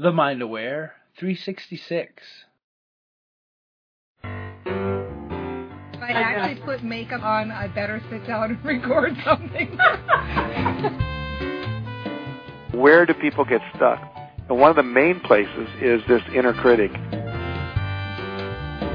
[0.00, 2.22] The Mind Aware 366.
[4.22, 4.30] If
[6.00, 9.76] I actually put makeup on, I better sit down and record something.
[12.80, 13.98] Where do people get stuck?
[14.48, 16.92] And one of the main places is this inner critic.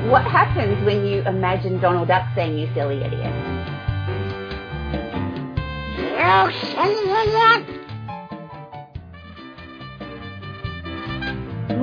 [0.10, 3.36] What happens when you imagine Donald Duck saying, you silly idiot?
[6.16, 7.83] You silly idiot!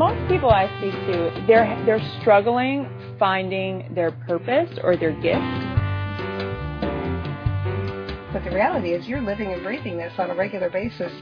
[0.01, 5.45] Most people I speak to, they're they're struggling finding their purpose or their gift.
[8.33, 11.13] but the reality is, you're living and breathing this on a regular basis.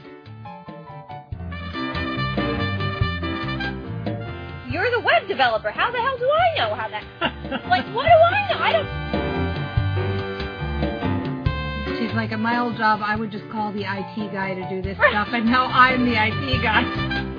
[4.71, 5.71] You're the web developer.
[5.71, 7.03] How the hell do I know how that?
[7.67, 8.59] like, what do I know?
[8.59, 8.87] I don't.
[11.99, 14.81] She's like, at my old job, I would just call the IT guy to do
[14.81, 17.35] this stuff, and now I'm the IT guy.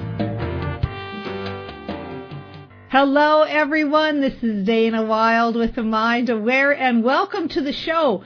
[2.92, 4.20] Hello, everyone.
[4.20, 8.24] This is Dana Wilde with the Mind Aware, and welcome to the show.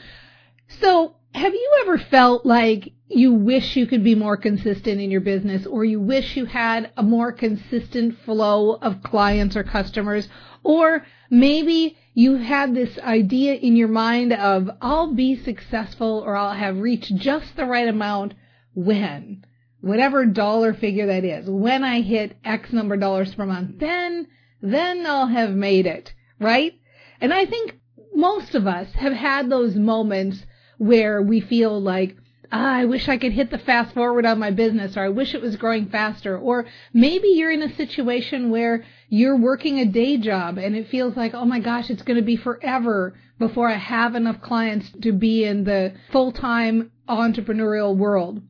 [0.80, 5.20] So, have you ever felt like you wish you could be more consistent in your
[5.20, 10.30] business, or you wish you had a more consistent flow of clients or customers,
[10.62, 16.54] or maybe you had this idea in your mind of, I'll be successful or I'll
[16.54, 18.32] have reached just the right amount
[18.72, 19.44] when?
[19.82, 21.50] Whatever dollar figure that is.
[21.50, 24.26] When I hit X number of dollars per month, then
[24.64, 26.72] then I'll have made it, right?
[27.20, 27.78] And I think
[28.14, 30.44] most of us have had those moments
[30.78, 32.16] where we feel like,
[32.50, 35.34] ah, I wish I could hit the fast forward on my business, or I wish
[35.34, 40.16] it was growing faster, or maybe you're in a situation where you're working a day
[40.16, 43.76] job and it feels like, oh my gosh, it's going to be forever before I
[43.76, 48.40] have enough clients to be in the full-time entrepreneurial world.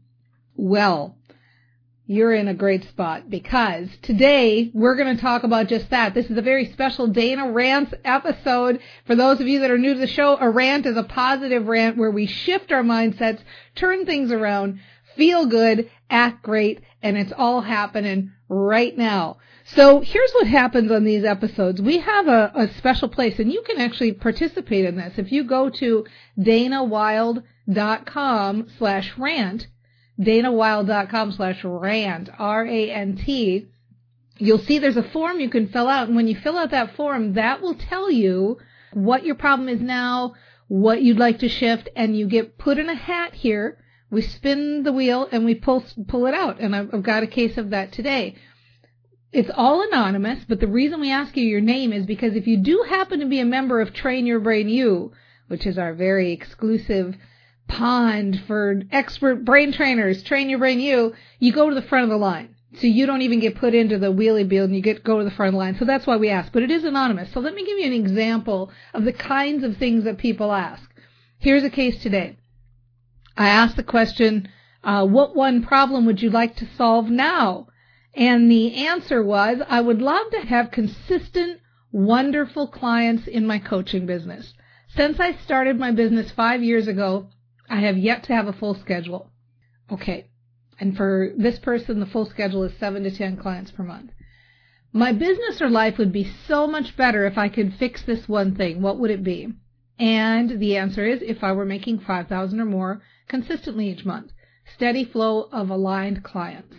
[0.54, 1.16] Well,
[2.06, 6.12] you're in a great spot because today we're going to talk about just that.
[6.12, 8.80] This is a very special Dana Rants episode.
[9.06, 11.66] For those of you that are new to the show, a rant is a positive
[11.66, 13.40] rant where we shift our mindsets,
[13.74, 14.80] turn things around,
[15.16, 19.38] feel good, act great, and it's all happening right now.
[19.64, 21.80] So here's what happens on these episodes.
[21.80, 25.14] We have a, a special place and you can actually participate in this.
[25.16, 26.04] If you go to
[26.38, 27.46] danawilde.com
[28.76, 29.68] slash rant,
[30.20, 33.68] danawilde.com slash rant, R-A-N-T,
[34.38, 36.08] you'll see there's a form you can fill out.
[36.08, 38.58] And when you fill out that form, that will tell you
[38.92, 40.34] what your problem is now,
[40.68, 43.78] what you'd like to shift, and you get put in a hat here.
[44.10, 46.60] We spin the wheel and we pull, pull it out.
[46.60, 48.36] And I've, I've got a case of that today.
[49.32, 52.58] It's all anonymous, but the reason we ask you your name is because if you
[52.58, 55.12] do happen to be a member of Train Your Brain U,
[55.48, 57.16] which is our very exclusive
[57.68, 62.10] pond for expert brain trainers, train your brain you, you go to the front of
[62.10, 62.54] the line.
[62.78, 65.24] So you don't even get put into the wheelie bill and you get go to
[65.24, 65.76] the front of the line.
[65.78, 66.52] So that's why we ask.
[66.52, 67.32] But it is anonymous.
[67.32, 70.82] So let me give you an example of the kinds of things that people ask.
[71.38, 72.36] Here's a case today.
[73.36, 74.48] I asked the question,
[74.82, 77.68] uh, what one problem would you like to solve now?
[78.14, 81.60] And the answer was, I would love to have consistent,
[81.90, 84.54] wonderful clients in my coaching business.
[84.88, 87.28] Since I started my business five years ago,
[87.68, 89.30] I have yet to have a full schedule.
[89.90, 90.30] Okay.
[90.78, 94.10] And for this person, the full schedule is seven to 10 clients per month.
[94.92, 98.54] My business or life would be so much better if I could fix this one
[98.54, 98.80] thing.
[98.80, 99.52] What would it be?
[99.98, 104.32] And the answer is if I were making 5,000 or more consistently each month.
[104.74, 106.74] Steady flow of aligned clients.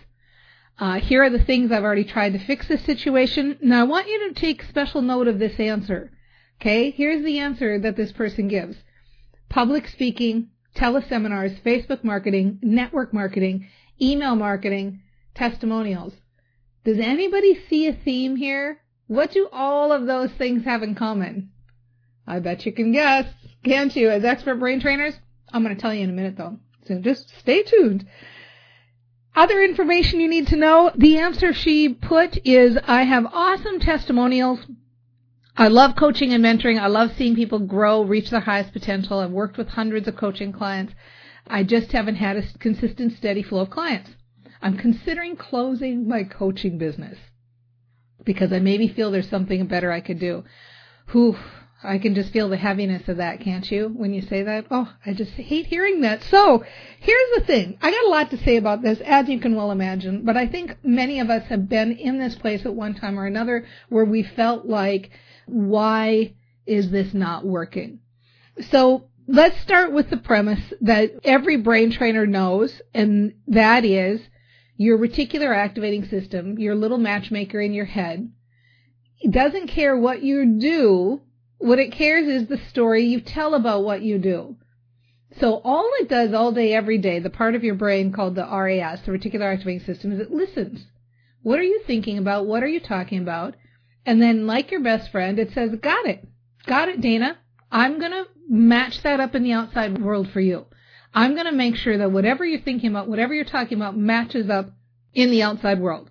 [0.78, 3.58] Uh, here are the things I've already tried to fix this situation.
[3.62, 6.12] Now I want you to take special note of this answer.
[6.60, 8.78] Okay, here's the answer that this person gives.
[9.50, 13.68] Public speaking, teleseminars, Facebook marketing, network marketing,
[14.02, 15.02] email marketing,
[15.34, 16.14] testimonials.
[16.84, 18.82] Does anybody see a theme here?
[19.08, 21.52] What do all of those things have in common?
[22.28, 23.28] I bet you can guess,
[23.64, 24.10] can't you?
[24.10, 25.16] As expert brain trainers,
[25.52, 26.58] I'm going to tell you in a minute though.
[26.88, 28.08] So just stay tuned.
[29.36, 34.60] Other information you need to know, the answer she put is I have awesome testimonials.
[35.58, 36.80] I love coaching and mentoring.
[36.80, 39.20] I love seeing people grow, reach their highest potential.
[39.20, 40.94] I've worked with hundreds of coaching clients.
[41.48, 44.10] I just haven't had a consistent, steady flow of clients.
[44.62, 47.18] I'm considering closing my coaching business
[48.26, 50.44] because I maybe feel there's something better I could do.
[51.12, 51.38] Whew,
[51.84, 53.94] I can just feel the heaviness of that, can't you?
[53.96, 56.24] When you say that, oh, I just hate hearing that.
[56.24, 56.64] So
[57.00, 57.78] here's the thing.
[57.82, 60.48] I got a lot to say about this, as you can well imagine, but I
[60.48, 64.06] think many of us have been in this place at one time or another where
[64.06, 65.12] we felt like,
[65.46, 66.34] why
[66.66, 68.00] is this not working?
[68.70, 74.22] So let's start with the premise that every brain trainer knows, and that is
[74.78, 78.32] your reticular activating system, your little matchmaker in your head,
[79.30, 81.22] doesn't care what you do.
[81.58, 84.58] What it cares is the story you tell about what you do.
[85.40, 88.46] So all it does all day, every day, the part of your brain called the
[88.46, 90.86] RAS, the reticular activating system, is it listens.
[91.42, 92.46] What are you thinking about?
[92.46, 93.56] What are you talking about?
[94.06, 96.28] And then, like your best friend, it says, got it.
[96.66, 97.38] Got it, Dana.
[97.72, 100.66] I'm going to match that up in the outside world for you.
[101.14, 104.50] I'm going to make sure that whatever you're thinking about, whatever you're talking about, matches
[104.50, 104.72] up
[105.14, 106.10] in the outside world.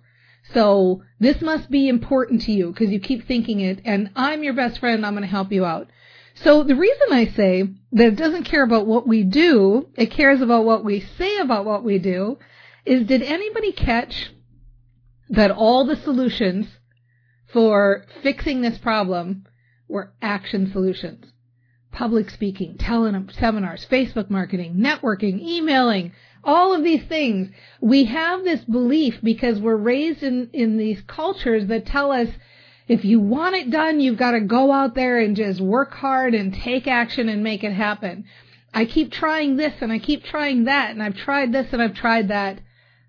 [0.53, 4.53] So this must be important to you because you keep thinking it, and I'm your
[4.53, 5.05] best friend.
[5.05, 5.87] I'm going to help you out.
[6.35, 10.41] So the reason I say that it doesn't care about what we do, it cares
[10.41, 12.37] about what we say about what we do,
[12.85, 14.31] is did anybody catch
[15.29, 16.67] that all the solutions
[17.55, 19.45] for fixing this problem
[19.87, 21.31] were action solutions?
[21.93, 26.11] Public speaking, tele- seminars, Facebook marketing, networking, emailing,
[26.43, 27.47] all of these things.
[27.79, 32.27] We have this belief because we're raised in, in these cultures that tell us
[32.89, 36.33] if you want it done, you've got to go out there and just work hard
[36.33, 38.25] and take action and make it happen.
[38.73, 41.95] I keep trying this and I keep trying that and I've tried this and I've
[41.95, 42.59] tried that,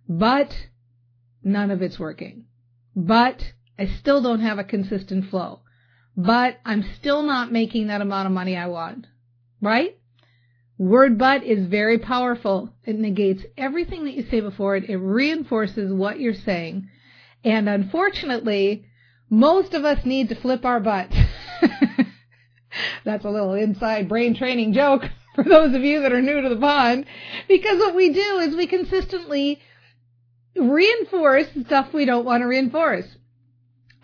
[0.08, 0.56] but
[1.42, 2.44] none of it's working.
[2.94, 3.42] But
[3.78, 5.60] I still don't have a consistent flow.
[6.16, 9.06] But I'm still not making that amount of money I want.
[9.60, 9.98] Right?
[10.78, 12.70] Word but is very powerful.
[12.84, 14.88] It negates everything that you say before it.
[14.88, 16.88] It reinforces what you're saying.
[17.44, 18.86] And unfortunately,
[19.30, 21.16] most of us need to flip our butts.
[23.04, 26.48] That's a little inside brain training joke for those of you that are new to
[26.48, 27.06] the pond.
[27.48, 29.60] Because what we do is we consistently
[30.54, 33.06] reinforce stuff we don't want to reinforce.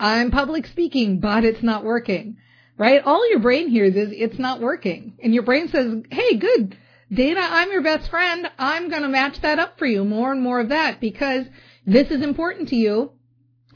[0.02, 2.37] I'm public speaking, but it's not working
[2.82, 3.02] right?
[3.04, 5.14] All your brain hears is it's not working.
[5.22, 6.76] And your brain says, hey, good.
[7.12, 8.50] Dana, I'm your best friend.
[8.58, 10.04] I'm going to match that up for you.
[10.04, 11.46] More and more of that because
[11.87, 13.12] this is important to you.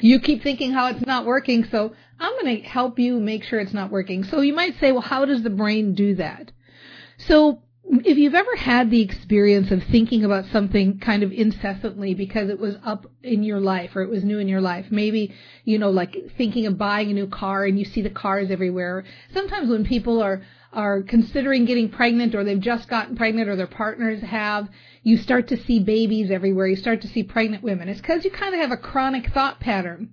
[0.00, 1.67] You keep thinking how it's not working.
[1.70, 4.25] So I'm going to help you make sure it's not working.
[4.25, 6.50] So you might say, well, how does the brain do that?
[7.19, 12.50] So if you've ever had the experience of thinking about something kind of incessantly because
[12.50, 15.32] it was up in your life or it was new in your life, maybe,
[15.64, 19.04] you know, like thinking of buying a new car and you see the cars everywhere.
[19.32, 20.42] Sometimes when people are,
[20.72, 24.68] are considering getting pregnant or they've just gotten pregnant or their partners have,
[25.02, 26.66] you start to see babies everywhere.
[26.66, 27.88] You start to see pregnant women.
[27.88, 30.10] It's because you kind of have a chronic thought pattern.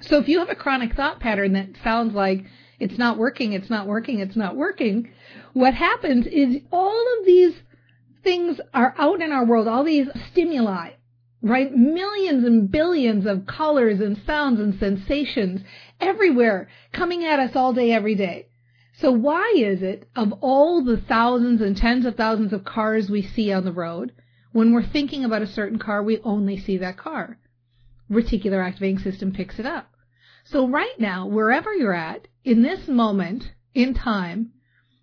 [0.00, 2.44] So if you have a chronic thought pattern that sounds like
[2.80, 5.12] it's not working, it's not working, it's not working,
[5.52, 7.54] what happens is all of these
[8.22, 10.90] things are out in our world, all these stimuli,
[11.42, 11.74] right?
[11.74, 15.60] Millions and billions of colors and sounds and sensations
[16.00, 18.46] everywhere coming at us all day, every day.
[18.94, 23.22] So why is it of all the thousands and tens of thousands of cars we
[23.22, 24.12] see on the road,
[24.52, 27.38] when we're thinking about a certain car, we only see that car?
[28.10, 29.90] Reticular activating system picks it up.
[30.44, 34.51] So right now, wherever you're at, in this moment in time,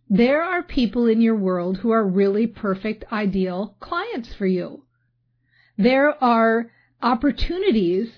[0.10, 4.84] there are people in your world who are really perfect, ideal clients for you.
[5.78, 6.72] There are
[7.02, 8.10] opportunities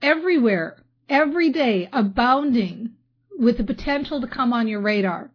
[0.00, 0.76] everywhere,
[1.08, 2.92] every day, abounding
[3.36, 5.32] with the potential to come on your radar.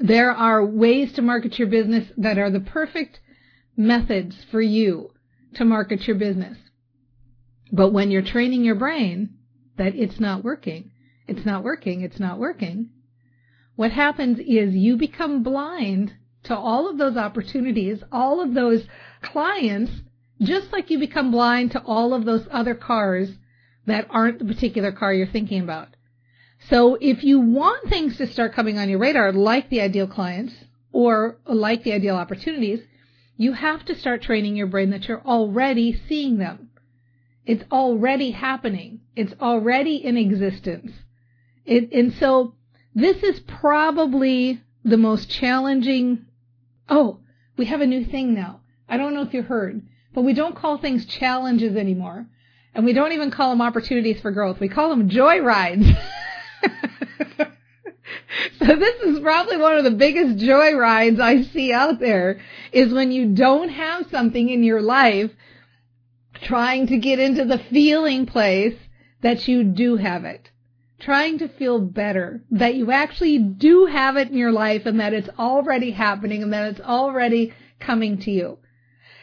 [0.00, 3.20] There are ways to market your business that are the perfect
[3.76, 5.10] methods for you
[5.54, 6.56] to market your business.
[7.70, 9.34] But when you're training your brain
[9.76, 10.90] that it's not working,
[11.28, 12.90] it's not working, it's not working,
[13.82, 18.86] what happens is you become blind to all of those opportunities, all of those
[19.22, 19.90] clients,
[20.40, 23.28] just like you become blind to all of those other cars
[23.86, 25.88] that aren't the particular car you're thinking about.
[26.70, 30.54] So if you want things to start coming on your radar, like the ideal clients
[30.92, 32.84] or like the ideal opportunities,
[33.36, 36.70] you have to start training your brain that you're already seeing them.
[37.46, 39.00] It's already happening.
[39.16, 40.92] It's already in existence.
[41.64, 42.54] It, and so
[42.94, 46.26] this is probably the most challenging.
[46.88, 47.20] Oh,
[47.56, 48.60] we have a new thing now.
[48.88, 49.82] I don't know if you heard,
[50.14, 52.26] but we don't call things challenges anymore.
[52.74, 54.60] And we don't even call them opportunities for growth.
[54.60, 55.86] We call them joy rides.
[58.58, 62.40] so this is probably one of the biggest joy rides I see out there
[62.72, 65.30] is when you don't have something in your life
[66.42, 68.76] trying to get into the feeling place
[69.22, 70.50] that you do have it
[71.02, 75.12] trying to feel better, that you actually do have it in your life and that
[75.12, 78.58] it's already happening and that it's already coming to you.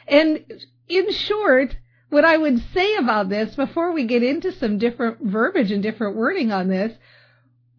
[0.07, 0.43] And
[0.87, 1.75] in short,
[2.09, 6.15] what I would say about this before we get into some different verbiage and different
[6.15, 6.93] wording on this,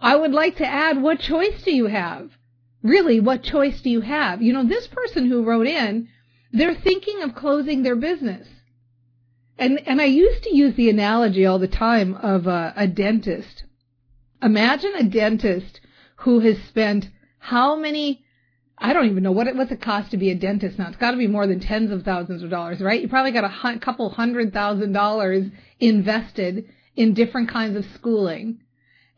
[0.00, 2.30] I would like to add what choice do you have?
[2.82, 4.40] Really, what choice do you have?
[4.40, 6.08] You know, this person who wrote in,
[6.52, 8.48] they're thinking of closing their business.
[9.58, 13.64] And, and I used to use the analogy all the time of a, a dentist.
[14.42, 15.80] Imagine a dentist
[16.16, 18.24] who has spent how many
[18.82, 20.88] I don't even know what it, what's it cost to be a dentist now.
[20.88, 23.02] It's got to be more than tens of thousands of dollars, right?
[23.02, 25.46] You probably got a couple hundred thousand dollars
[25.78, 26.66] invested
[26.96, 28.60] in different kinds of schooling.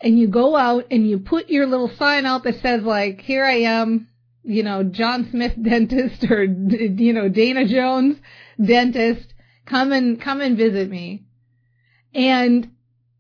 [0.01, 3.45] And you go out and you put your little sign out that says like, here
[3.45, 4.09] I am,
[4.43, 8.17] you know, John Smith dentist or, you know, Dana Jones
[8.61, 9.33] dentist.
[9.65, 11.23] Come and, come and visit me.
[12.13, 12.72] And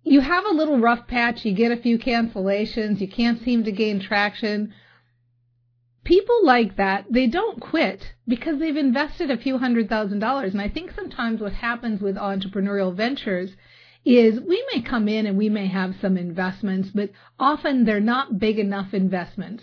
[0.05, 1.45] you have a little rough patch.
[1.45, 3.01] You get a few cancellations.
[3.01, 4.73] You can't seem to gain traction
[6.05, 10.53] people like that, they don't quit because they've invested a few hundred thousand dollars.
[10.53, 13.51] And I think sometimes what happens with entrepreneurial ventures
[14.05, 18.39] is we may come in and we may have some investments, but often they're not
[18.39, 19.63] big enough investments.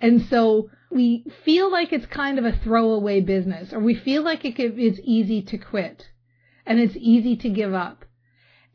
[0.00, 4.40] And so we feel like it's kind of a throwaway business or we feel like
[4.44, 6.08] it's easy to quit
[6.66, 8.04] and it's easy to give up.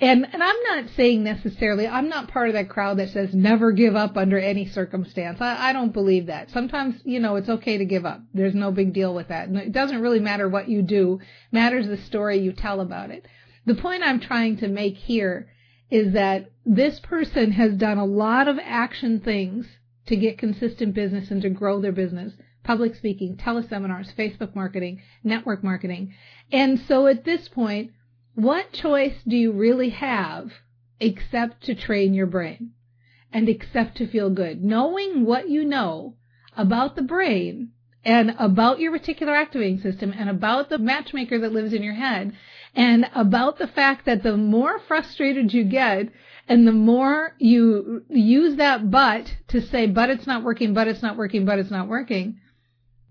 [0.03, 3.72] And, and I'm not saying necessarily, I'm not part of that crowd that says never
[3.72, 5.39] give up under any circumstance.
[5.39, 6.50] I, I don't believe that.
[6.51, 8.19] Sometimes, you know, it's okay to give up.
[8.33, 9.48] There's no big deal with that.
[9.48, 11.22] And it doesn't really matter what you do.
[11.22, 13.25] It matters the story you tell about it.
[13.65, 15.48] The point I'm trying to make here
[15.89, 19.65] is that this person has done a lot of action things
[20.07, 22.33] to get consistent business and to grow their business.
[22.65, 26.13] Public speaking, teleseminars, Facebook marketing, network marketing.
[26.51, 27.91] And so at this point,
[28.35, 30.51] what choice do you really have
[30.99, 32.71] except to train your brain
[33.31, 34.63] and except to feel good?
[34.63, 36.15] Knowing what you know
[36.55, 37.71] about the brain
[38.05, 42.33] and about your reticular activating system and about the matchmaker that lives in your head
[42.75, 46.09] and about the fact that the more frustrated you get
[46.47, 51.01] and the more you use that but to say, but it's not working, but it's
[51.01, 52.39] not working, but it's not working,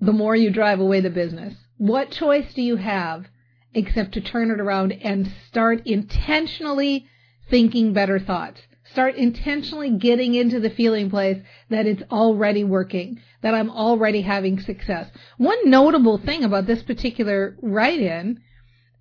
[0.01, 1.55] the more you drive away the business.
[1.79, 3.27] What choice do you have
[3.75, 7.07] except to turn it around and start intentionally
[7.49, 8.61] thinking better thoughts.
[8.91, 11.39] Start intentionally getting into the feeling place
[11.71, 15.09] that it's already working, that I'm already having success.
[15.39, 18.41] One notable thing about this particular write-in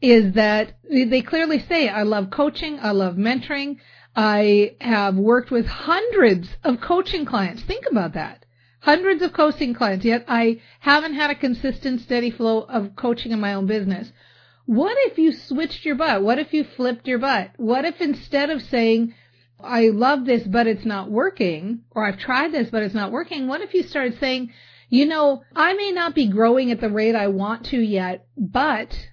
[0.01, 3.77] is that they clearly say, I love coaching, I love mentoring,
[4.15, 7.61] I have worked with hundreds of coaching clients.
[7.63, 8.45] Think about that.
[8.81, 13.39] Hundreds of coaching clients, yet I haven't had a consistent, steady flow of coaching in
[13.39, 14.11] my own business.
[14.65, 16.23] What if you switched your butt?
[16.23, 17.51] What if you flipped your butt?
[17.57, 19.13] What if instead of saying,
[19.63, 23.47] I love this, but it's not working, or I've tried this, but it's not working,
[23.47, 24.51] what if you started saying,
[24.89, 29.07] you know, I may not be growing at the rate I want to yet, but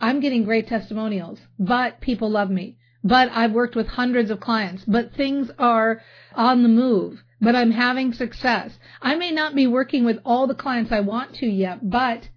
[0.00, 4.84] I'm getting great testimonials, but people love me, but I've worked with hundreds of clients,
[4.84, 6.00] but things are
[6.34, 8.78] on the move, but I'm having success.
[9.00, 12.28] I may not be working with all the clients I want to yet, but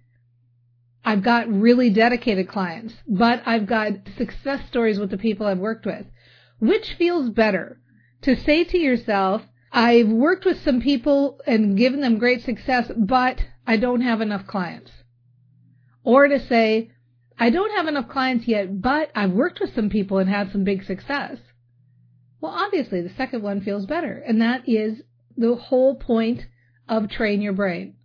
[1.04, 5.84] I've got really dedicated clients, but I've got success stories with the people I've worked
[5.84, 6.06] with.
[6.60, 7.78] Which feels better?
[8.22, 13.44] To say to yourself, I've worked with some people and given them great success, but
[13.66, 14.92] I don't have enough clients.
[16.04, 16.90] Or to say,
[17.38, 20.64] I don't have enough clients yet, but I've worked with some people and had some
[20.64, 21.38] big success.
[22.40, 24.22] Well, obviously the second one feels better.
[24.26, 25.02] And that is
[25.36, 26.46] the whole point
[26.88, 27.96] of train your brain.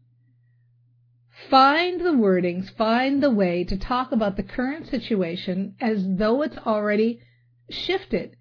[1.48, 6.58] Find the wordings, find the way to talk about the current situation as though it's
[6.58, 7.22] already
[7.70, 8.36] shifted,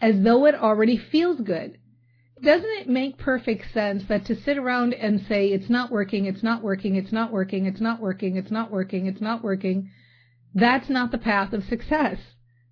[0.00, 1.78] as though it already feels good.
[2.42, 6.42] Doesn't it make perfect sense that to sit around and say, it's not working, it's
[6.42, 9.90] not working, it's not working, it's not working, it's not working, it's not working,
[10.54, 12.18] that's not the path of success.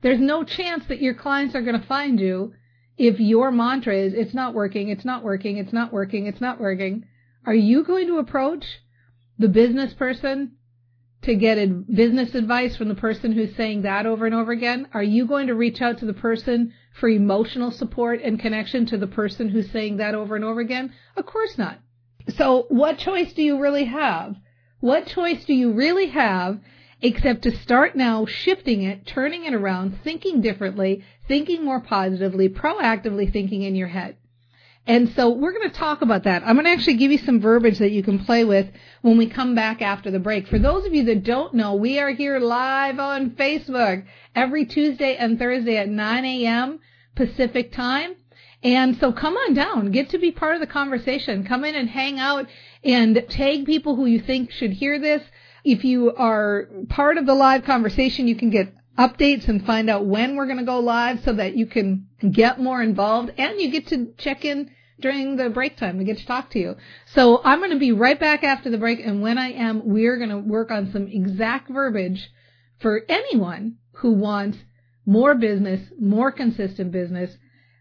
[0.02, 2.54] There's no chance that your clients are going to find you
[2.97, 6.61] if your mantra is, it's not working, it's not working, it's not working, it's not
[6.61, 7.04] working.
[7.47, 8.64] Are you going to approach
[9.38, 10.52] the business person
[11.23, 14.88] to get business advice from the person who's saying that over and over again?
[14.92, 18.97] Are you going to reach out to the person for emotional support and connection to
[18.97, 20.92] the person who's saying that over and over again?
[21.16, 21.78] Of course not.
[22.37, 24.37] So what choice do you really have?
[24.80, 26.61] What choice do you really have
[27.00, 33.33] except to start now shifting it, turning it around, thinking differently, thinking more positively, proactively
[33.33, 34.16] thinking in your head?
[34.88, 36.42] And so we're going to talk about that.
[36.47, 38.68] I'm going to actually give you some verbiage that you can play with
[39.02, 40.49] when we come back after the break.
[40.49, 45.14] For those of you that don't know, we are here live on Facebook every Tuesday
[45.16, 46.80] and Thursday at 9 a.m.
[47.14, 48.16] Pacific time.
[48.62, 51.45] And so come on down, get to be part of the conversation.
[51.45, 52.47] Come in and hang out
[52.83, 55.23] and tag people who you think should hear this.
[55.64, 60.07] If you are part of the live conversation, you can get updates and find out
[60.07, 63.71] when we're going to go live so that you can get more involved and you
[63.71, 65.99] get to check in during the break time.
[65.99, 66.76] We get to talk to you.
[67.07, 69.00] So I'm going to be right back after the break.
[69.00, 72.31] And when I am, we're going to work on some exact verbiage
[72.81, 74.59] for anyone who wants
[75.07, 77.31] more business, more consistent business,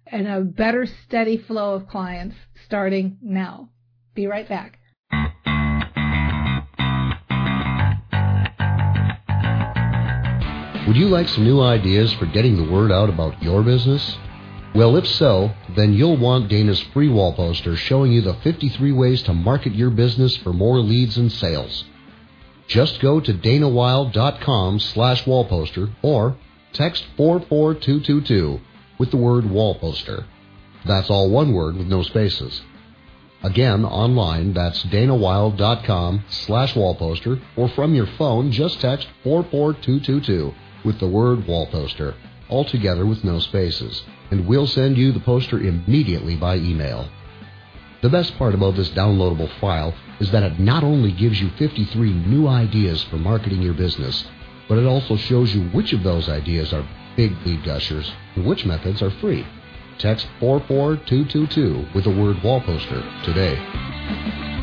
[0.06, 3.70] and a better steady flow of clients starting now.
[4.16, 4.80] Be right back.
[10.88, 14.18] Would you like some new ideas for getting the word out about your business?
[14.78, 19.24] Well, if so, then you'll want Dana's free wall poster showing you the 53 ways
[19.24, 21.84] to market your business for more leads and sales.
[22.68, 26.38] Just go to danawilde.com slash wallposter or
[26.74, 28.60] text 44222
[29.00, 30.26] with the word wallposter.
[30.86, 32.62] That's all one word with no spaces.
[33.42, 40.54] Again, online, that's danawilde.com slash wallposter or from your phone, just text 44222
[40.86, 42.14] with the word wallposter,
[42.48, 47.08] all together with no spaces, and we'll send you the poster immediately by email.
[48.02, 52.14] The best part about this downloadable file is that it not only gives you 53
[52.14, 54.26] new ideas for marketing your business,
[54.68, 58.66] but it also shows you which of those ideas are big lead gushers and which
[58.66, 59.46] methods are free.
[59.98, 64.57] Text 44222 with the word wall poster today.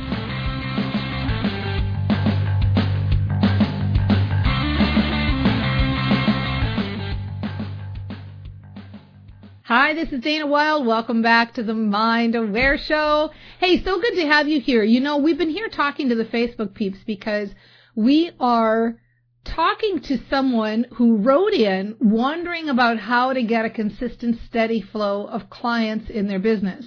[9.66, 10.84] Hi, this is Dana Wilde.
[10.84, 13.30] Welcome back to the Mind Aware Show.
[13.58, 14.84] Hey, so good to have you here.
[14.84, 17.48] You know, we've been here talking to the Facebook peeps because
[17.94, 19.00] we are
[19.42, 25.24] talking to someone who wrote in wondering about how to get a consistent, steady flow
[25.24, 26.84] of clients in their business.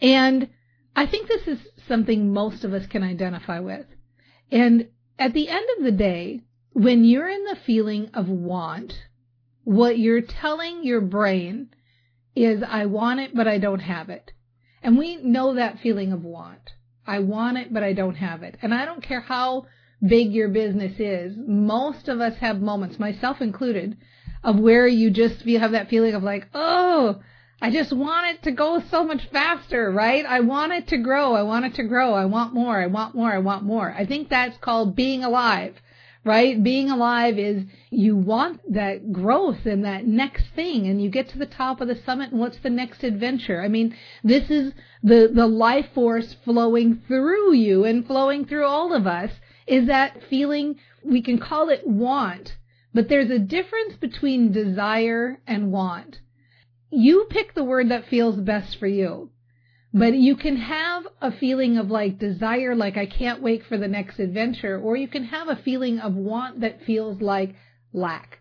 [0.00, 0.48] And
[0.96, 3.84] I think this is something most of us can identify with.
[4.50, 8.94] And at the end of the day, when you're in the feeling of want,
[9.64, 11.68] what you're telling your brain
[12.36, 14.32] is I want it, but I don't have it.
[14.82, 16.74] And we know that feeling of want.
[17.06, 18.56] I want it, but I don't have it.
[18.62, 19.66] And I don't care how
[20.06, 21.34] big your business is.
[21.36, 23.96] Most of us have moments, myself included,
[24.44, 27.20] of where you just, you have that feeling of like, oh,
[27.60, 30.26] I just want it to go so much faster, right?
[30.26, 31.34] I want it to grow.
[31.34, 32.12] I want it to grow.
[32.12, 32.78] I want more.
[32.80, 33.32] I want more.
[33.32, 33.94] I want more.
[33.96, 35.74] I think that's called being alive
[36.26, 36.60] right?
[36.60, 41.38] Being alive is you want that growth and that next thing and you get to
[41.38, 43.62] the top of the summit and what's the next adventure?
[43.62, 44.72] I mean, this is
[45.04, 49.30] the, the life force flowing through you and flowing through all of us
[49.68, 52.56] is that feeling, we can call it want,
[52.92, 56.18] but there's a difference between desire and want.
[56.90, 59.30] You pick the word that feels best for you.
[59.98, 63.88] But you can have a feeling of like desire, like I can't wait for the
[63.88, 67.54] next adventure, or you can have a feeling of want that feels like
[67.94, 68.40] lack.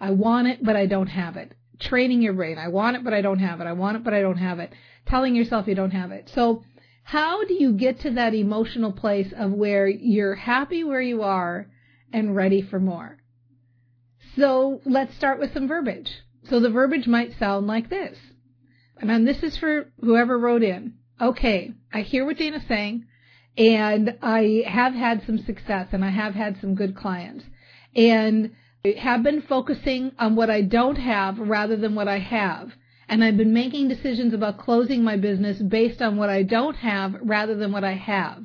[0.00, 1.52] I want it, but I don't have it.
[1.78, 2.58] Training your brain.
[2.58, 3.68] I want it, but I don't have it.
[3.68, 4.72] I want it, but I don't have it.
[5.06, 6.32] Telling yourself you don't have it.
[6.34, 6.64] So
[7.04, 11.70] how do you get to that emotional place of where you're happy where you are
[12.12, 13.18] and ready for more?
[14.34, 16.10] So let's start with some verbiage.
[16.50, 18.18] So the verbiage might sound like this.
[19.00, 20.94] And this is for whoever wrote in.
[21.20, 23.04] Okay, I hear what Dana's saying,
[23.56, 27.44] and I have had some success, and I have had some good clients,
[27.94, 28.52] and
[28.84, 32.72] I have been focusing on what I don't have rather than what I have.
[33.08, 37.16] And I've been making decisions about closing my business based on what I don't have
[37.22, 38.44] rather than what I have.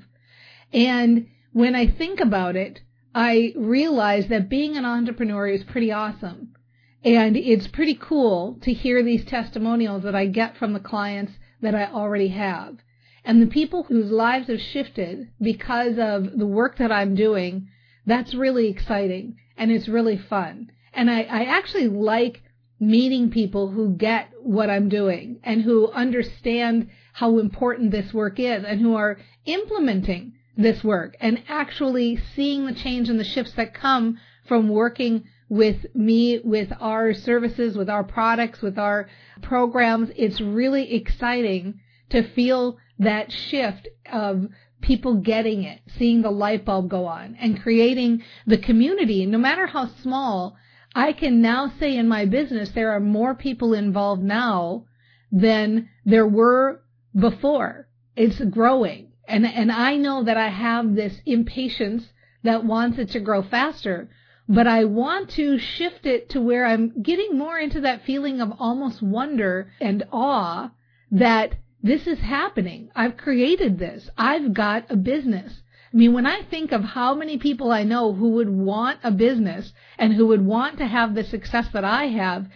[0.72, 2.80] And when I think about it,
[3.13, 6.56] I realize that being an entrepreneur is pretty awesome.
[7.04, 11.76] And it's pretty cool to hear these testimonials that I get from the clients that
[11.76, 12.78] I already have.
[13.26, 17.68] And the people whose lives have shifted because of the work that I'm doing,
[18.06, 20.72] that's really exciting and it's really fun.
[20.94, 22.44] And I, I actually like
[22.80, 28.63] meeting people who get what I'm doing and who understand how important this work is
[28.66, 33.74] and who are implementing this work and actually seeing the change and the shifts that
[33.74, 39.08] come from working with me, with our services, with our products, with our
[39.44, 40.10] programs.
[40.16, 44.48] It's really exciting to feel that shift of
[44.82, 49.68] people getting it, seeing the light bulb go on and creating the community, no matter
[49.68, 50.58] how small.
[50.96, 54.86] I can now say in my business, there are more people involved now
[55.32, 56.82] than there were
[57.16, 57.88] before.
[58.16, 59.12] It's growing.
[59.28, 62.12] And, and I know that I have this impatience
[62.42, 64.10] that wants it to grow faster
[64.48, 68.54] but I want to shift it to where I'm getting more into that feeling of
[68.60, 70.72] almost wonder and awe
[71.12, 72.90] that this is happening.
[72.96, 74.10] I've created this.
[74.18, 75.62] I've got a business.
[75.94, 79.12] I mean, when I think of how many people I know who would want a
[79.12, 82.48] business and who would want to have the success that I have,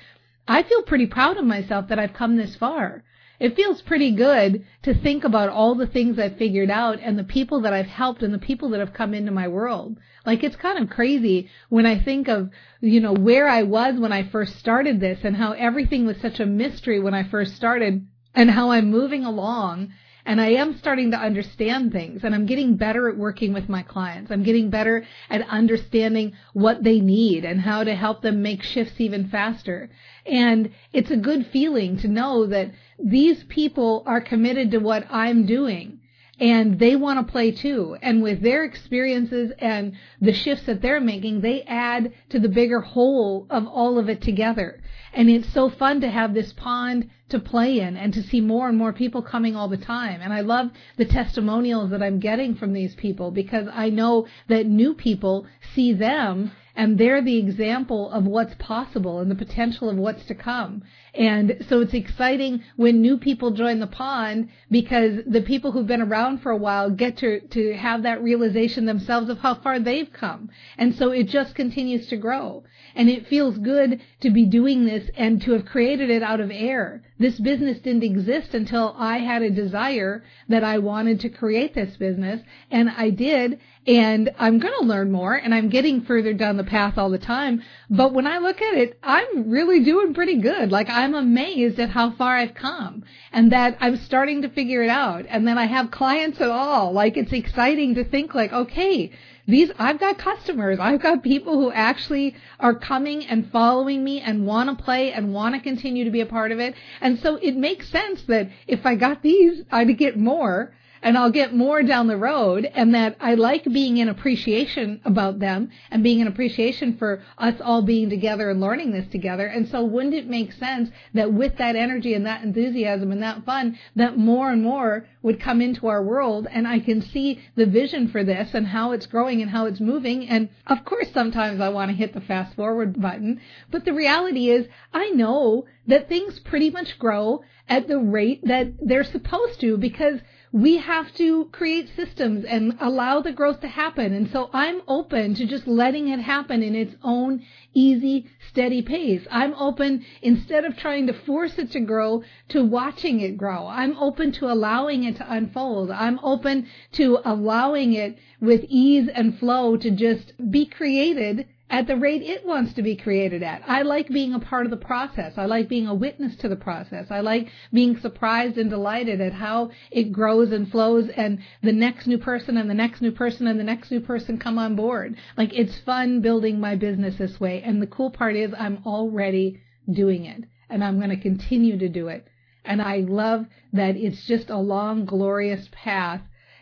[0.48, 3.04] I feel pretty proud of myself that I've come this far.
[3.40, 7.24] It feels pretty good to think about all the things I've figured out and the
[7.24, 9.98] people that I've helped and the people that have come into my world.
[10.26, 12.50] Like it's kind of crazy when I think of,
[12.82, 16.40] you know, where I was when I first started this and how everything was such
[16.40, 19.94] a mystery when I first started and how I'm moving along
[20.28, 23.82] and I am starting to understand things and I'm getting better at working with my
[23.82, 24.30] clients.
[24.30, 29.00] I'm getting better at understanding what they need and how to help them make shifts
[29.00, 29.90] even faster.
[30.26, 35.46] And it's a good feeling to know that these people are committed to what I'm
[35.46, 36.00] doing
[36.40, 37.98] and they want to play too.
[38.02, 42.80] And with their experiences and the shifts that they're making, they add to the bigger
[42.80, 44.80] whole of all of it together.
[45.14, 48.70] And it's so fun to have this pond to play in and to see more
[48.70, 50.22] and more people coming all the time.
[50.22, 54.68] And I love the testimonials that I'm getting from these people because I know that
[54.68, 59.98] new people see them and they're the example of what's possible and the potential of
[59.98, 60.84] what's to come.
[61.16, 66.04] And so it's exciting when new people join the pond because the people who've been
[66.04, 70.14] around for a while get to, to have that realization themselves of how far they've
[70.14, 70.52] come.
[70.78, 72.64] And so it just continues to grow.
[72.96, 76.52] And it feels good to be doing this and to have created it out of
[76.52, 77.02] air.
[77.18, 81.98] This business didn't exist until I had a desire that I wanted to create this
[81.98, 86.58] business and I did and I'm going to learn more and I'm getting further down
[86.58, 87.64] the path all the time.
[87.90, 90.72] But when I look at it, I'm really doing pretty good.
[90.72, 94.90] Like I'm amazed at how far I've come and that I'm starting to figure it
[94.90, 95.26] out.
[95.30, 96.92] And then I have clients at all.
[96.92, 99.14] Like it's exciting to think like, okay,
[99.48, 100.80] these, I've got customers.
[100.82, 105.34] I've got people who actually are coming and following me and want to play and
[105.34, 106.76] want to continue to be a part of it.
[107.00, 111.32] And so it makes sense that if I got these, I'd get more and I'll
[111.32, 116.04] get more down the road and that I like being in appreciation about them and
[116.04, 119.46] being in appreciation for us all being together and learning this together.
[119.46, 123.46] And so wouldn't it make sense that with that energy and that enthusiasm and that
[123.46, 127.66] fun, that more and more would come into our world and I can see the
[127.66, 130.28] vision for this and how it's growing and how it's moving.
[130.28, 134.50] And of course, sometimes I want to hit the fast forward button, but the reality
[134.50, 139.78] is I know that things pretty much grow at the rate that they're supposed to
[139.78, 140.20] because
[140.52, 144.14] we have to create systems and allow the growth to happen.
[144.14, 149.28] And so I'm open to just letting it happen in its own easy, steady pace.
[149.30, 153.68] I'm open, instead of trying to force it to grow, to watching it grow.
[153.68, 155.92] I'm open to allowing it to unfold.
[155.92, 161.98] I'm open to allowing it with ease and flow to just be created at the
[161.98, 163.62] rate it wants to be created at.
[163.68, 165.34] I like being a part of the process.
[165.38, 167.08] I like being a witness to the process.
[167.10, 172.08] I like being surprised and delighted at how it grows and flows and the next
[172.08, 175.18] new person and the next new person and the next new person come on board.
[175.36, 177.62] Like it's fun building my business this way.
[177.62, 179.60] And the cool part is I'm already
[179.92, 182.28] doing it and I'm going to continue to do it.
[182.64, 186.22] And I love that it's just a long, glorious path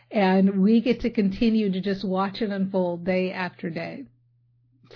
[0.10, 4.06] and we get to continue to just watch it unfold day after day.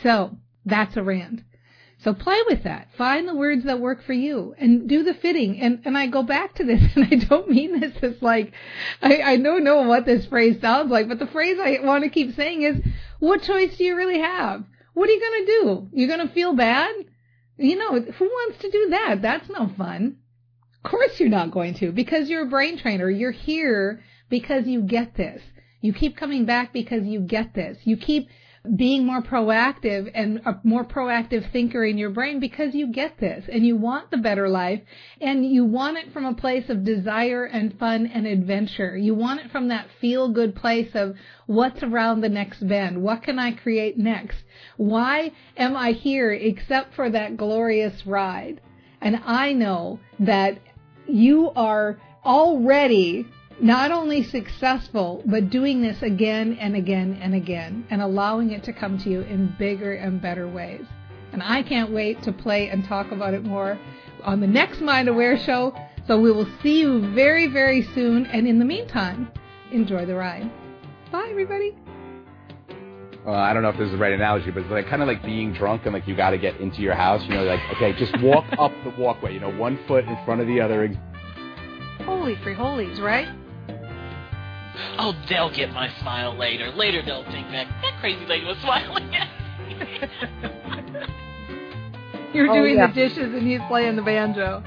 [0.01, 1.41] So that's a rant.
[2.03, 2.87] So play with that.
[2.97, 5.59] Find the words that work for you and do the fitting.
[5.59, 8.53] And, and I go back to this and I don't mean this as like,
[9.01, 12.09] I, I don't know what this phrase sounds like, but the phrase I want to
[12.09, 12.77] keep saying is,
[13.19, 14.63] what choice do you really have?
[14.93, 15.89] What are you going to do?
[15.91, 16.93] You're going to feel bad?
[17.57, 19.21] You know, who wants to do that?
[19.21, 20.17] That's no fun.
[20.83, 23.09] Of course you're not going to because you're a brain trainer.
[23.09, 25.41] You're here because you get this.
[25.81, 27.77] You keep coming back because you get this.
[27.83, 28.29] You keep
[28.75, 33.45] being more proactive and a more proactive thinker in your brain because you get this
[33.51, 34.81] and you want the better life
[35.21, 38.97] and you want it from a place of desire and fun and adventure.
[38.97, 43.01] You want it from that feel good place of what's around the next bend?
[43.01, 44.37] What can I create next?
[44.77, 48.61] Why am I here except for that glorious ride?
[49.01, 50.59] And I know that
[51.07, 53.25] you are already
[53.61, 58.73] not only successful, but doing this again and again and again and allowing it to
[58.73, 60.85] come to you in bigger and better ways.
[61.31, 63.79] And I can't wait to play and talk about it more
[64.23, 65.75] on the next Mind Aware show.
[66.07, 68.25] So we will see you very, very soon.
[68.27, 69.31] And in the meantime,
[69.71, 70.49] enjoy the ride.
[71.11, 71.75] Bye, everybody.
[73.25, 75.07] Well, I don't know if this is the right analogy, but it's like kind of
[75.07, 77.21] like being drunk and like you got to get into your house.
[77.23, 79.33] You know, like okay, just walk up the walkway.
[79.33, 80.87] You know, one foot in front of the other.
[82.05, 83.27] Holy free holies, right?
[84.97, 86.71] Oh, they'll get my smile later.
[86.71, 89.27] Later they'll think that that crazy lady was smiling at
[89.67, 89.75] me.
[92.33, 92.87] You're Oh, doing yeah.
[92.87, 94.63] the dishes and he's playing the banjo.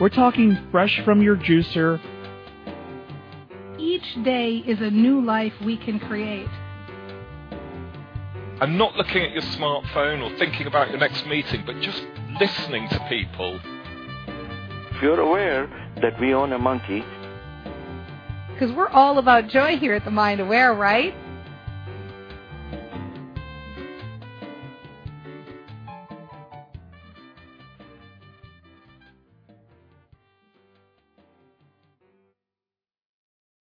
[0.00, 2.00] We're talking fresh from your juicer.
[3.78, 6.48] Each day is a new life we can create.
[8.60, 12.02] and not looking at your smartphone or thinking about your next meeting, but just
[12.40, 13.58] listening to people
[14.90, 15.66] if you're aware
[16.00, 17.04] that we own a monkey,
[18.58, 21.14] Because we're all about joy here at the Mind Aware, right?